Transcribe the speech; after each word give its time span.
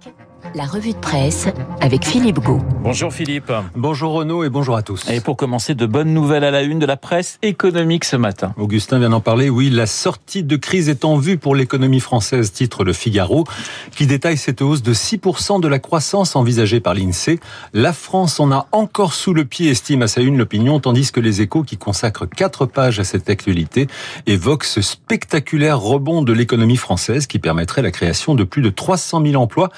kick 0.00 0.29
La 0.54 0.64
revue 0.64 0.94
de 0.94 0.98
presse 0.98 1.46
avec 1.80 2.04
Philippe 2.04 2.40
Gau. 2.40 2.58
Bonjour 2.82 3.12
Philippe. 3.12 3.52
Bonjour 3.76 4.12
Renaud 4.12 4.42
et 4.42 4.48
bonjour 4.48 4.74
à 4.76 4.82
tous. 4.82 5.08
Et 5.08 5.20
pour 5.20 5.36
commencer, 5.36 5.76
de 5.76 5.86
bonnes 5.86 6.12
nouvelles 6.12 6.42
à 6.42 6.50
la 6.50 6.62
une 6.62 6.80
de 6.80 6.86
la 6.86 6.96
presse 6.96 7.38
économique 7.42 8.04
ce 8.04 8.16
matin. 8.16 8.52
Augustin 8.56 8.98
vient 8.98 9.10
d'en 9.10 9.20
parler. 9.20 9.48
Oui, 9.48 9.70
la 9.70 9.86
sortie 9.86 10.42
de 10.42 10.56
crise 10.56 10.88
est 10.88 11.04
en 11.04 11.16
vue 11.18 11.38
pour 11.38 11.54
l'économie 11.54 12.00
française, 12.00 12.50
titre 12.50 12.82
Le 12.82 12.92
Figaro, 12.92 13.44
qui 13.94 14.08
détaille 14.08 14.36
cette 14.36 14.60
hausse 14.60 14.82
de 14.82 14.92
6% 14.92 15.60
de 15.60 15.68
la 15.68 15.78
croissance 15.78 16.34
envisagée 16.34 16.80
par 16.80 16.94
l'INSEE. 16.94 17.38
La 17.72 17.92
France 17.92 18.40
en 18.40 18.50
a 18.50 18.66
encore 18.72 19.14
sous 19.14 19.34
le 19.34 19.44
pied, 19.44 19.70
estime 19.70 20.02
à 20.02 20.08
sa 20.08 20.20
une 20.20 20.36
l'opinion, 20.36 20.80
tandis 20.80 21.12
que 21.12 21.20
les 21.20 21.42
échos, 21.42 21.62
qui 21.62 21.76
consacrent 21.76 22.28
quatre 22.28 22.66
pages 22.66 22.98
à 22.98 23.04
cette 23.04 23.30
actualité, 23.30 23.86
évoquent 24.26 24.64
ce 24.64 24.80
spectaculaire 24.80 25.78
rebond 25.78 26.22
de 26.22 26.32
l'économie 26.32 26.76
française 26.76 27.28
qui 27.28 27.38
permettrait 27.38 27.82
la 27.82 27.92
création 27.92 28.34
de 28.34 28.42
plus 28.42 28.62
de 28.62 28.70
300 28.70 29.24
000 29.24 29.40
emplois 29.40 29.68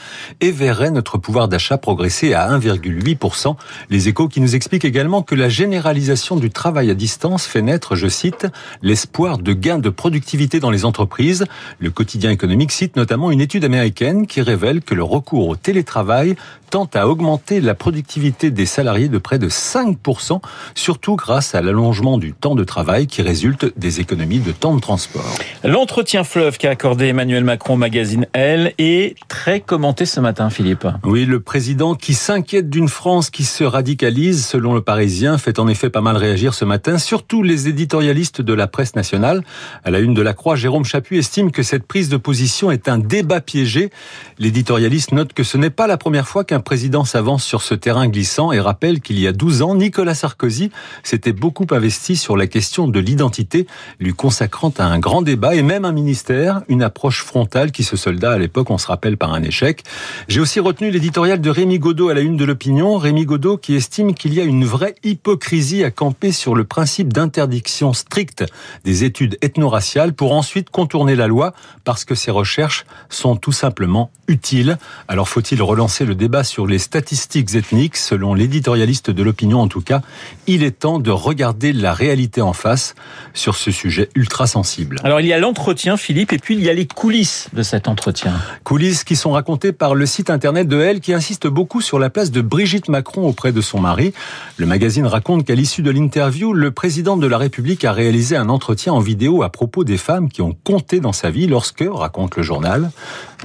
et 0.40 0.50
verrait 0.62 0.92
notre 0.92 1.18
pouvoir 1.18 1.48
d'achat 1.48 1.76
progresser 1.76 2.34
à 2.34 2.48
1,8%. 2.56 3.56
Les 3.90 4.06
échos 4.06 4.28
qui 4.28 4.40
nous 4.40 4.54
expliquent 4.54 4.84
également 4.84 5.22
que 5.22 5.34
la 5.34 5.48
généralisation 5.48 6.36
du 6.36 6.50
travail 6.50 6.88
à 6.88 6.94
distance 6.94 7.46
fait 7.46 7.62
naître, 7.62 7.96
je 7.96 8.06
cite, 8.06 8.46
l'espoir 8.80 9.38
de 9.38 9.54
gains 9.54 9.80
de 9.80 9.90
productivité 9.90 10.60
dans 10.60 10.70
les 10.70 10.84
entreprises. 10.84 11.46
Le 11.80 11.90
quotidien 11.90 12.30
économique 12.30 12.70
cite 12.70 12.94
notamment 12.94 13.32
une 13.32 13.40
étude 13.40 13.64
américaine 13.64 14.28
qui 14.28 14.40
révèle 14.40 14.82
que 14.82 14.94
le 14.94 15.02
recours 15.02 15.48
au 15.48 15.56
télétravail 15.56 16.36
tend 16.72 16.88
à 16.94 17.06
augmenter 17.06 17.60
la 17.60 17.74
productivité 17.74 18.50
des 18.50 18.64
salariés 18.64 19.10
de 19.10 19.18
près 19.18 19.38
de 19.38 19.50
5%, 19.50 20.40
surtout 20.74 21.16
grâce 21.16 21.54
à 21.54 21.60
l'allongement 21.60 22.16
du 22.16 22.32
temps 22.32 22.54
de 22.54 22.64
travail 22.64 23.06
qui 23.06 23.20
résulte 23.20 23.78
des 23.78 24.00
économies 24.00 24.38
de 24.38 24.52
temps 24.52 24.74
de 24.74 24.80
transport. 24.80 25.34
L'entretien 25.64 26.24
fleuve 26.24 26.56
qu'a 26.56 26.70
accordé 26.70 27.08
Emmanuel 27.08 27.44
Macron 27.44 27.74
au 27.74 27.76
magazine 27.76 28.26
Elle 28.32 28.72
est 28.78 29.16
très 29.28 29.60
commenté 29.60 30.06
ce 30.06 30.18
matin, 30.18 30.48
Philippe. 30.48 30.86
Oui, 31.04 31.26
le 31.26 31.40
président 31.40 31.94
qui 31.94 32.14
s'inquiète 32.14 32.70
d'une 32.70 32.88
France 32.88 33.28
qui 33.28 33.44
se 33.44 33.64
radicalise, 33.64 34.46
selon 34.46 34.72
le 34.72 34.80
Parisien, 34.80 35.36
fait 35.36 35.58
en 35.58 35.68
effet 35.68 35.90
pas 35.90 36.00
mal 36.00 36.16
réagir 36.16 36.54
ce 36.54 36.64
matin, 36.64 36.96
surtout 36.96 37.42
les 37.42 37.68
éditorialistes 37.68 38.40
de 38.40 38.54
la 38.54 38.66
presse 38.66 38.96
nationale. 38.96 39.44
À 39.84 39.90
la 39.90 39.98
une 39.98 40.14
de 40.14 40.22
la 40.22 40.32
Croix, 40.32 40.56
Jérôme 40.56 40.86
Chaput 40.86 41.18
estime 41.18 41.52
que 41.52 41.62
cette 41.62 41.86
prise 41.86 42.08
de 42.08 42.16
position 42.16 42.70
est 42.70 42.88
un 42.88 42.96
débat 42.96 43.42
piégé. 43.42 43.90
L'éditorialiste 44.38 45.12
note 45.12 45.34
que 45.34 45.44
ce 45.44 45.58
n'est 45.58 45.68
pas 45.68 45.86
la 45.86 45.98
première 45.98 46.26
fois 46.26 46.44
qu'un 46.44 46.61
président 46.62 47.04
s'avance 47.04 47.44
sur 47.44 47.60
ce 47.60 47.74
terrain 47.74 48.08
glissant 48.08 48.52
et 48.52 48.60
rappelle 48.60 49.00
qu'il 49.02 49.18
y 49.18 49.26
a 49.26 49.32
12 49.32 49.60
ans, 49.60 49.74
Nicolas 49.74 50.14
Sarkozy 50.14 50.70
s'était 51.02 51.32
beaucoup 51.32 51.66
investi 51.70 52.16
sur 52.16 52.36
la 52.36 52.46
question 52.46 52.88
de 52.88 52.98
l'identité, 52.98 53.66
lui 54.00 54.14
consacrant 54.14 54.72
à 54.78 54.84
un 54.84 54.98
grand 54.98 55.20
débat 55.20 55.54
et 55.54 55.62
même 55.62 55.84
un 55.84 55.92
ministère, 55.92 56.62
une 56.68 56.82
approche 56.82 57.22
frontale 57.22 57.72
qui 57.72 57.84
se 57.84 57.96
solda 57.96 58.32
à 58.32 58.38
l'époque, 58.38 58.70
on 58.70 58.78
se 58.78 58.86
rappelle, 58.86 59.16
par 59.16 59.34
un 59.34 59.42
échec. 59.42 59.82
J'ai 60.28 60.40
aussi 60.40 60.60
retenu 60.60 60.90
l'éditorial 60.90 61.40
de 61.40 61.50
Rémi 61.50 61.78
Godot 61.78 62.08
à 62.08 62.14
la 62.14 62.20
une 62.20 62.36
de 62.36 62.44
l'opinion. 62.44 62.96
Rémi 62.96 63.26
Godot 63.26 63.58
qui 63.58 63.74
estime 63.74 64.14
qu'il 64.14 64.32
y 64.32 64.40
a 64.40 64.44
une 64.44 64.64
vraie 64.64 64.94
hypocrisie 65.04 65.84
à 65.84 65.90
camper 65.90 66.32
sur 66.32 66.54
le 66.54 66.64
principe 66.64 67.12
d'interdiction 67.12 67.92
stricte 67.92 68.44
des 68.84 69.04
études 69.04 69.36
ethno-raciales 69.42 70.14
pour 70.14 70.32
ensuite 70.32 70.70
contourner 70.70 71.16
la 71.16 71.26
loi 71.26 71.52
parce 71.84 72.04
que 72.04 72.14
ces 72.14 72.30
recherches 72.30 72.84
sont 73.08 73.36
tout 73.36 73.52
simplement 73.52 74.10
utiles. 74.28 74.78
Alors 75.08 75.28
faut-il 75.28 75.62
relancer 75.62 76.04
le 76.04 76.14
débat 76.14 76.44
les 76.58 76.78
statistiques 76.78 77.54
ethniques 77.54 77.96
Selon 77.96 78.34
l'éditorialiste 78.34 79.10
de 79.10 79.22
l'opinion 79.22 79.60
en 79.60 79.68
tout 79.68 79.80
cas, 79.80 80.02
il 80.46 80.62
est 80.62 80.78
temps 80.78 80.98
de 80.98 81.10
regarder 81.10 81.72
la 81.72 81.92
réalité 81.94 82.42
en 82.42 82.52
face 82.52 82.94
sur 83.34 83.56
ce 83.56 83.70
sujet 83.70 84.08
ultra 84.14 84.46
sensible. 84.46 85.00
Alors 85.04 85.20
il 85.20 85.26
y 85.26 85.32
a 85.32 85.38
l'entretien 85.38 85.96
Philippe 85.96 86.32
et 86.32 86.38
puis 86.38 86.54
il 86.54 86.62
y 86.62 86.68
a 86.68 86.74
les 86.74 86.86
coulisses 86.86 87.48
de 87.52 87.62
cet 87.62 87.88
entretien. 87.88 88.34
Coulisses 88.64 89.04
qui 89.04 89.16
sont 89.16 89.32
racontées 89.32 89.72
par 89.72 89.94
le 89.94 90.06
site 90.06 90.30
internet 90.30 90.68
de 90.68 90.80
Elle 90.80 91.00
qui 91.00 91.14
insiste 91.14 91.46
beaucoup 91.46 91.80
sur 91.80 91.98
la 91.98 92.10
place 92.10 92.30
de 92.30 92.40
Brigitte 92.40 92.88
Macron 92.88 93.26
auprès 93.26 93.52
de 93.52 93.60
son 93.60 93.80
mari. 93.80 94.12
Le 94.56 94.66
magazine 94.66 95.06
raconte 95.06 95.44
qu'à 95.44 95.54
l'issue 95.54 95.82
de 95.82 95.90
l'interview, 95.90 96.52
le 96.52 96.70
président 96.70 97.16
de 97.16 97.26
la 97.26 97.38
République 97.38 97.84
a 97.84 97.92
réalisé 97.92 98.36
un 98.36 98.48
entretien 98.48 98.92
en 98.92 99.00
vidéo 99.00 99.42
à 99.42 99.50
propos 99.50 99.84
des 99.84 99.96
femmes 99.96 100.28
qui 100.28 100.42
ont 100.42 100.56
compté 100.64 101.00
dans 101.00 101.12
sa 101.12 101.30
vie 101.30 101.46
lorsque, 101.46 101.84
raconte 101.90 102.36
le 102.36 102.42
journal, 102.42 102.90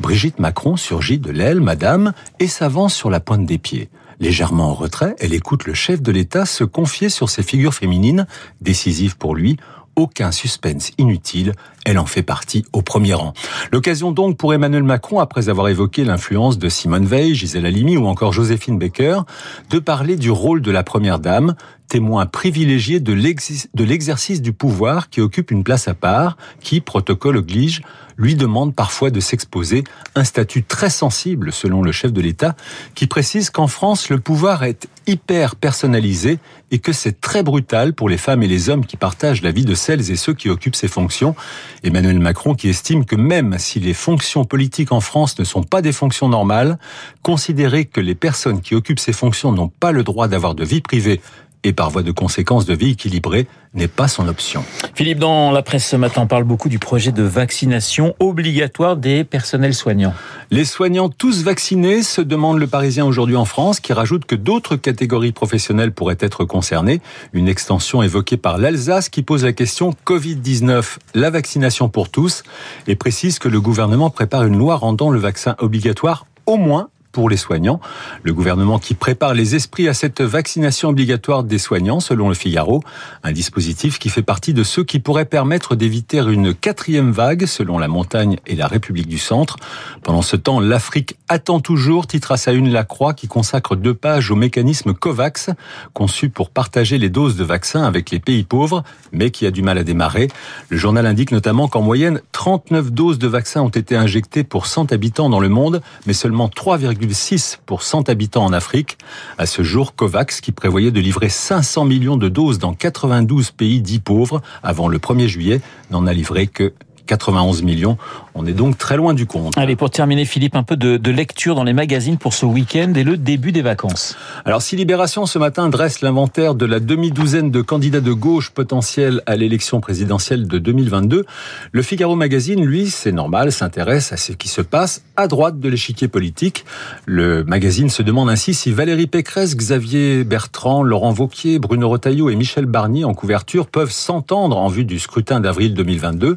Brigitte 0.01 0.39
Macron 0.39 0.77
surgit 0.77 1.17
de 1.17 1.31
l'aile, 1.31 1.61
madame, 1.61 2.13
et 2.39 2.47
s'avance 2.47 2.96
sur 2.97 3.09
la 3.09 3.19
pointe 3.19 3.45
des 3.45 3.57
pieds. 3.57 3.89
Légèrement 4.19 4.71
en 4.71 4.73
retrait, 4.73 5.15
elle 5.19 5.33
écoute 5.33 5.65
le 5.65 5.75
chef 5.75 6.01
de 6.01 6.11
l'État 6.11 6.45
se 6.45 6.63
confier 6.63 7.09
sur 7.09 7.29
ces 7.29 7.43
figures 7.43 7.75
féminines, 7.75 8.25
décisives 8.61 9.15
pour 9.15 9.35
lui, 9.35 9.57
aucun 9.95 10.31
suspense 10.31 10.91
inutile, 10.97 11.53
elle 11.85 11.97
en 11.97 12.05
fait 12.05 12.23
partie 12.23 12.63
au 12.71 12.81
premier 12.81 13.15
rang. 13.15 13.33
L'occasion 13.71 14.11
donc 14.11 14.37
pour 14.37 14.53
Emmanuel 14.53 14.83
Macron, 14.83 15.19
après 15.19 15.49
avoir 15.49 15.67
évoqué 15.69 16.05
l'influence 16.05 16.57
de 16.59 16.69
Simone 16.69 17.05
Veil, 17.05 17.33
Gisèle 17.35 17.65
Halimi 17.65 17.97
ou 17.97 18.05
encore 18.05 18.31
Joséphine 18.31 18.77
Baker, 18.77 19.21
de 19.69 19.79
parler 19.79 20.15
du 20.15 20.29
rôle 20.29 20.61
de 20.61 20.71
la 20.71 20.83
première 20.83 21.19
dame, 21.19 21.55
témoin 21.87 22.25
privilégié 22.25 22.99
de 22.99 23.13
l'exercice 23.13 24.41
du 24.41 24.53
pouvoir 24.53 25.09
qui 25.09 25.21
occupe 25.21 25.51
une 25.51 25.63
place 25.63 25.87
à 25.87 25.93
part, 25.93 26.37
qui, 26.59 26.81
protocole 26.81 27.37
oblige, 27.37 27.81
lui 28.17 28.35
demande 28.35 28.75
parfois 28.75 29.11
de 29.11 29.19
s'exposer, 29.19 29.83
un 30.15 30.23
statut 30.23 30.63
très 30.63 30.89
sensible 30.89 31.53
selon 31.53 31.81
le 31.81 31.91
chef 31.91 32.11
de 32.11 32.19
l'État, 32.19 32.55
qui 32.95 33.05
précise 33.05 33.51
qu'en 33.51 33.67
France, 33.67 34.09
le 34.09 34.19
pouvoir 34.19 34.63
est 34.63 34.87
hyper 35.05 35.55
personnalisé 35.55 36.39
et 36.71 36.79
que 36.79 36.91
c'est 36.91 37.21
très 37.21 37.43
brutal 37.43 37.93
pour 37.93 38.09
les 38.09 38.17
femmes 38.17 38.43
et 38.43 38.47
les 38.47 38.69
hommes 38.69 38.85
qui 38.85 38.97
partagent 38.97 39.41
la 39.41 39.51
vie 39.51 39.65
de 39.65 39.75
celles 39.75 40.11
et 40.11 40.15
ceux 40.15 40.33
qui 40.33 40.49
occupent 40.49 40.75
ces 40.75 40.87
fonctions. 40.87 41.35
Emmanuel 41.83 42.19
Macron 42.19 42.55
qui 42.55 42.69
estime 42.69 43.05
que 43.05 43.15
même 43.15 43.57
si 43.59 43.79
les 43.79 43.93
fonctions 43.93 44.43
politiques 44.43 44.91
en 44.91 44.99
France 44.99 45.37
ne 45.39 45.43
sont 45.43 45.63
pas 45.63 45.81
des 45.81 45.93
fonctions 45.93 46.27
normales, 46.27 46.79
considérer 47.21 47.85
que 47.85 48.01
les 48.01 48.15
personnes 48.15 48.61
qui 48.61 48.75
occupent 48.75 48.99
ces 48.99 49.13
fonctions 49.13 49.51
n'ont 49.51 49.69
pas 49.69 49.91
le 49.91 50.03
droit 50.03 50.27
d'avoir 50.27 50.55
de 50.55 50.65
vie 50.65 50.81
privée 50.81 51.21
et 51.63 51.73
par 51.73 51.89
voie 51.89 52.03
de 52.03 52.11
conséquence 52.11 52.65
de 52.65 52.73
vie 52.73 52.91
équilibrée 52.91 53.47
n'est 53.73 53.87
pas 53.87 54.07
son 54.07 54.27
option. 54.27 54.63
Philippe, 54.95 55.19
dans 55.19 55.51
la 55.51 55.61
presse 55.61 55.87
ce 55.87 55.95
matin, 55.95 56.21
on 56.21 56.27
parle 56.27 56.43
beaucoup 56.43 56.69
du 56.69 56.79
projet 56.79 57.11
de 57.11 57.23
vaccination 57.23 58.15
obligatoire 58.19 58.97
des 58.97 59.23
personnels 59.23 59.73
soignants. 59.73 60.13
Les 60.49 60.65
soignants 60.65 61.09
tous 61.09 61.43
vaccinés, 61.43 62.03
se 62.03 62.21
demande 62.21 62.57
le 62.57 62.67
Parisien 62.67 63.05
aujourd'hui 63.05 63.35
en 63.35 63.45
France, 63.45 63.79
qui 63.79 63.93
rajoute 63.93 64.25
que 64.25 64.35
d'autres 64.35 64.75
catégories 64.75 65.31
professionnelles 65.31 65.91
pourraient 65.91 66.17
être 66.19 66.45
concernées. 66.45 67.01
Une 67.33 67.47
extension 67.47 68.01
évoquée 68.01 68.37
par 68.37 68.57
l'Alsace 68.57 69.09
qui 69.09 69.21
pose 69.21 69.43
la 69.43 69.53
question 69.53 69.93
Covid-19, 70.05 70.97
la 71.13 71.29
vaccination 71.29 71.89
pour 71.89 72.09
tous, 72.09 72.43
et 72.87 72.95
précise 72.95 73.39
que 73.39 73.49
le 73.49 73.61
gouvernement 73.61 74.09
prépare 74.09 74.45
une 74.45 74.57
loi 74.57 74.75
rendant 74.75 75.09
le 75.09 75.19
vaccin 75.19 75.55
obligatoire 75.59 76.25
au 76.45 76.57
moins 76.57 76.89
pour 77.11 77.29
les 77.29 77.37
soignants. 77.37 77.79
Le 78.23 78.33
gouvernement 78.33 78.79
qui 78.79 78.93
prépare 78.93 79.33
les 79.33 79.55
esprits 79.55 79.87
à 79.87 79.93
cette 79.93 80.21
vaccination 80.21 80.89
obligatoire 80.89 81.43
des 81.43 81.57
soignants, 81.57 81.99
selon 81.99 82.29
le 82.29 82.35
Figaro, 82.35 82.83
un 83.23 83.31
dispositif 83.31 83.99
qui 83.99 84.09
fait 84.09 84.21
partie 84.21 84.53
de 84.53 84.63
ceux 84.63 84.83
qui 84.83 84.99
pourraient 84.99 85.25
permettre 85.25 85.75
d'éviter 85.75 86.19
une 86.19 86.53
quatrième 86.53 87.11
vague, 87.11 87.45
selon 87.45 87.77
la 87.79 87.87
montagne 87.87 88.37
et 88.45 88.55
la 88.55 88.67
République 88.67 89.07
du 89.07 89.17
Centre. 89.17 89.57
Pendant 90.03 90.21
ce 90.21 90.35
temps, 90.35 90.59
l'Afrique 90.59 91.17
attend 91.27 91.59
toujours, 91.59 92.07
titre 92.07 92.31
à 92.31 92.37
sa 92.37 92.53
une 92.53 92.71
La 92.71 92.83
Croix, 92.83 93.13
qui 93.13 93.27
consacre 93.27 93.75
deux 93.75 93.93
pages 93.93 94.31
au 94.31 94.35
mécanisme 94.35 94.93
COVAX, 94.93 95.49
conçu 95.93 96.29
pour 96.29 96.49
partager 96.49 96.97
les 96.97 97.09
doses 97.09 97.35
de 97.35 97.43
vaccins 97.43 97.83
avec 97.83 98.11
les 98.11 98.19
pays 98.19 98.43
pauvres, 98.43 98.83
mais 99.11 99.31
qui 99.31 99.45
a 99.45 99.51
du 99.51 99.61
mal 99.61 99.77
à 99.77 99.83
démarrer. 99.83 100.29
Le 100.69 100.77
journal 100.77 101.05
indique 101.05 101.31
notamment 101.31 101.67
qu'en 101.67 101.81
moyenne, 101.81 102.21
39 102.31 102.91
doses 102.91 103.19
de 103.19 103.27
vaccins 103.27 103.61
ont 103.61 103.69
été 103.69 103.95
injectées 103.95 104.43
pour 104.43 104.67
100 104.67 104.91
habitants 104.91 105.29
dans 105.29 105.39
le 105.39 105.49
monde, 105.49 105.81
mais 106.05 106.13
seulement 106.13 106.47
3,5 106.47 107.06
6 107.13 107.59
pour 107.65 107.83
100 107.83 108.09
habitants 108.09 108.45
en 108.45 108.53
Afrique. 108.53 108.97
À 109.37 109.45
ce 109.45 109.63
jour, 109.63 109.95
COVAX, 109.95 110.41
qui 110.41 110.51
prévoyait 110.51 110.91
de 110.91 110.99
livrer 110.99 111.29
500 111.29 111.85
millions 111.85 112.17
de 112.17 112.29
doses 112.29 112.59
dans 112.59 112.73
92 112.73 113.51
pays 113.51 113.81
dits 113.81 113.99
pauvres 113.99 114.41
avant 114.63 114.87
le 114.87 114.97
1er 114.97 115.27
juillet, 115.27 115.61
n'en 115.91 116.07
a 116.07 116.13
livré 116.13 116.47
que 116.47 116.73
91 117.07 117.63
millions. 117.63 117.97
On 118.39 118.45
est 118.45 118.53
donc 118.53 118.77
très 118.77 118.97
loin 118.97 119.15
du 119.15 119.25
compte. 119.25 119.57
Allez, 119.57 119.75
pour 119.75 119.89
terminer, 119.89 120.23
Philippe, 120.23 120.55
un 120.55 120.61
peu 120.61 120.77
de, 120.77 120.97
de 120.97 121.11
lecture 121.11 121.55
dans 121.55 121.63
les 121.63 121.73
magazines 121.73 122.17
pour 122.17 122.35
ce 122.35 122.45
week-end 122.45 122.93
et 122.95 123.03
le 123.03 123.17
début 123.17 123.51
des 123.51 123.63
vacances. 123.63 124.15
Alors, 124.45 124.61
si 124.61 124.75
Libération 124.75 125.25
ce 125.25 125.39
matin 125.39 125.69
dresse 125.69 126.01
l'inventaire 126.01 126.53
de 126.53 126.67
la 126.67 126.79
demi-douzaine 126.79 127.49
de 127.49 127.61
candidats 127.61 127.99
de 127.99 128.13
gauche 128.13 128.51
potentiels 128.51 129.23
à 129.25 129.35
l'élection 129.35 129.81
présidentielle 129.81 130.47
de 130.47 130.59
2022, 130.59 131.25
le 131.71 131.81
Figaro 131.81 132.15
Magazine, 132.15 132.63
lui, 132.63 132.91
c'est 132.91 133.11
normal, 133.11 133.51
s'intéresse 133.51 134.13
à 134.13 134.17
ce 134.17 134.33
qui 134.33 134.49
se 134.49 134.61
passe 134.61 135.01
à 135.15 135.27
droite 135.27 135.59
de 135.59 135.67
l'échiquier 135.67 136.07
politique. 136.07 136.63
Le 137.07 137.43
magazine 137.43 137.89
se 137.89 138.03
demande 138.03 138.29
ainsi 138.29 138.53
si 138.53 138.71
Valérie 138.71 139.07
Pécresse, 139.07 139.57
Xavier 139.57 140.23
Bertrand, 140.23 140.83
Laurent 140.83 141.11
Vauquier, 141.11 141.57
Bruno 141.57 141.89
Retailleau 141.89 142.29
et 142.29 142.35
Michel 142.35 142.67
Barnier 142.67 143.03
en 143.03 143.15
couverture 143.15 143.65
peuvent 143.65 143.91
s'entendre 143.91 144.57
en 144.57 144.67
vue 144.67 144.85
du 144.85 144.99
scrutin 144.99 145.39
d'avril 145.39 145.73
2022 145.73 146.35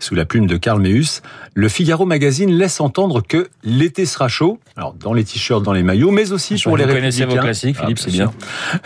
sous 0.00 0.14
la 0.16 0.24
plume 0.24 0.46
de 0.48 0.56
Karl 0.56 0.80
Meus. 0.80 1.22
Le 1.54 1.68
Figaro 1.68 2.04
Magazine 2.04 2.50
laisse 2.50 2.80
entendre 2.80 3.22
que 3.22 3.48
l'été 3.64 4.06
sera 4.06 4.28
chaud, 4.28 4.58
alors 4.76 4.94
dans 4.94 5.12
les 5.12 5.24
t-shirts, 5.24 5.62
dans 5.62 5.72
les 5.72 5.82
maillots, 5.82 6.10
mais 6.10 6.32
aussi 6.32 6.60
pour 6.62 6.76
les 6.76 6.84
républicains. 6.84 7.26
Vos 7.26 7.36
classiques, 7.36 7.78
Philippe, 7.78 7.98
c'est 7.98 8.10
bien. 8.10 8.32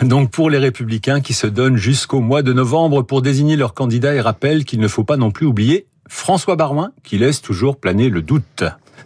Donc 0.01 0.31
pour 0.31 0.49
les 0.49 0.57
républicains 0.57 1.21
qui 1.21 1.33
se 1.33 1.47
donnent 1.47 1.77
jusqu'au 1.77 2.21
mois 2.21 2.43
de 2.43 2.53
novembre 2.53 3.01
pour 3.01 3.21
désigner 3.21 3.55
leurs 3.55 3.73
candidats 3.73 4.13
et 4.13 4.21
rappellent 4.21 4.65
qu'il 4.65 4.79
ne 4.79 4.87
faut 4.87 5.03
pas 5.03 5.17
non 5.17 5.31
plus 5.31 5.45
oublier 5.45 5.85
François 6.07 6.55
Barouin 6.55 6.91
qui 7.03 7.17
laisse 7.17 7.41
toujours 7.41 7.77
planer 7.77 8.09
le 8.09 8.21
doute. 8.21 8.63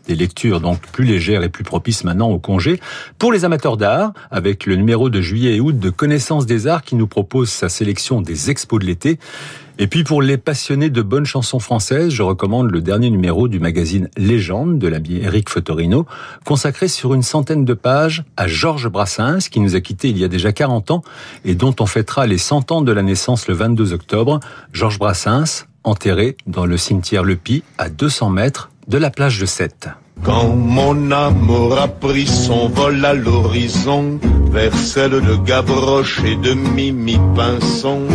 Des 0.07 0.15
lectures 0.15 0.61
donc 0.61 0.81
plus 0.81 1.03
légères 1.03 1.43
et 1.43 1.49
plus 1.49 1.63
propices 1.63 2.03
maintenant 2.03 2.29
au 2.29 2.37
congé. 2.37 2.79
Pour 3.17 3.31
les 3.31 3.45
amateurs 3.45 3.77
d'art, 3.77 4.13
avec 4.29 4.67
le 4.67 4.75
numéro 4.75 5.09
de 5.09 5.19
juillet 5.21 5.55
et 5.55 5.59
août 5.59 5.79
de 5.79 5.89
Connaissance 5.89 6.45
des 6.45 6.67
Arts 6.67 6.83
qui 6.83 6.95
nous 6.95 7.07
propose 7.07 7.49
sa 7.49 7.69
sélection 7.69 8.21
des 8.21 8.51
expos 8.51 8.79
de 8.79 8.85
l'été. 8.85 9.19
Et 9.77 9.87
puis 9.87 10.05
pour 10.05 10.21
les 10.21 10.37
passionnés 10.37 10.89
de 10.89 11.01
bonnes 11.01 11.25
chansons 11.25 11.59
françaises, 11.59 12.09
je 12.09 12.23
recommande 12.23 12.71
le 12.71 12.81
dernier 12.81 13.09
numéro 13.09 13.49
du 13.49 13.59
magazine 13.59 14.09
Légende 14.15 14.79
de 14.79 14.87
l'ami 14.87 15.17
Eric 15.17 15.49
Fotorino, 15.49 16.05
consacré 16.45 16.87
sur 16.87 17.13
une 17.13 17.23
centaine 17.23 17.65
de 17.65 17.73
pages 17.73 18.23
à 18.37 18.47
Georges 18.47 18.87
Brassens, 18.87 19.49
qui 19.51 19.59
nous 19.59 19.75
a 19.75 19.81
quittés 19.81 20.09
il 20.09 20.17
y 20.17 20.23
a 20.23 20.29
déjà 20.29 20.53
40 20.53 20.91
ans 20.91 21.01
et 21.43 21.55
dont 21.55 21.75
on 21.81 21.85
fêtera 21.85 22.25
les 22.25 22.37
100 22.37 22.71
ans 22.71 22.81
de 22.81 22.91
la 22.93 23.03
naissance 23.03 23.49
le 23.49 23.53
22 23.53 23.91
octobre. 23.91 24.39
Georges 24.71 24.97
Brassens, 24.97 25.65
enterré 25.83 26.37
dans 26.47 26.65
le 26.65 26.77
cimetière 26.77 27.23
Le 27.23 27.35
Py, 27.35 27.63
à 27.77 27.89
200 27.89 28.29
mètres 28.29 28.71
de 28.87 28.97
la 28.97 29.09
plage 29.09 29.41
de 29.41 29.45
Sète. 29.45 29.89
Quand 30.23 30.55
mon 30.55 31.11
amour 31.11 31.77
a 31.77 31.89
pris 31.89 32.27
son 32.27 32.69
vol 32.69 33.03
à 33.03 33.13
l'horizon, 33.13 34.19
vers 34.51 34.73
celle 34.73 35.11
de 35.11 35.35
Gavroche 35.35 36.23
et 36.23 36.37
de 36.37 36.53
Mimi 36.53 37.19
Pinson, 37.35 38.07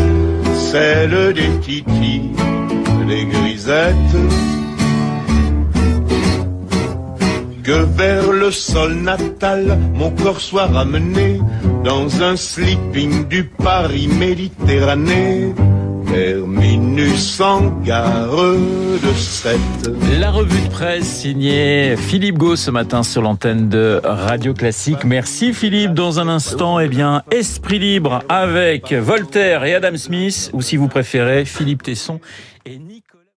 celle 0.70 1.32
des 1.32 1.50
Titi, 1.62 2.20
des 3.08 3.24
Grisettes, 3.26 4.16
que 7.62 7.84
vers 7.96 8.30
le 8.32 8.50
sol 8.50 8.94
natal 8.94 9.78
mon 9.94 10.10
corps 10.10 10.40
soit 10.40 10.66
ramené 10.66 11.40
dans 11.84 12.22
un 12.22 12.36
sleeping 12.36 13.28
du 13.28 13.44
Paris 13.44 14.08
Méditerranée. 14.08 15.54
Terminus 16.12 17.40
en 17.40 17.68
gare 17.84 18.30
de 18.32 19.14
7. 19.14 19.58
La 20.18 20.32
revue 20.32 20.60
de 20.60 20.68
presse 20.68 21.04
signée 21.04 21.96
Philippe 21.96 22.36
Gau 22.36 22.56
ce 22.56 22.72
matin 22.72 23.04
sur 23.04 23.22
l'antenne 23.22 23.68
de 23.68 24.00
Radio 24.02 24.52
Classique. 24.52 25.04
Merci 25.04 25.52
Philippe. 25.52 25.94
Dans 25.94 26.18
un 26.18 26.28
instant, 26.28 26.80
eh 26.80 26.88
bien, 26.88 27.22
Esprit 27.30 27.78
libre 27.78 28.24
avec 28.28 28.92
Voltaire 28.92 29.64
et 29.64 29.74
Adam 29.74 29.96
Smith, 29.96 30.50
ou 30.52 30.62
si 30.62 30.76
vous 30.76 30.88
préférez, 30.88 31.44
Philippe 31.44 31.84
Tesson 31.84 32.20
et 32.66 32.78
Nicolas. 32.78 33.09